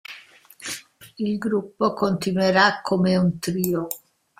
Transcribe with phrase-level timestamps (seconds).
[1.19, 3.85] Il gruppo continuerà come un trio.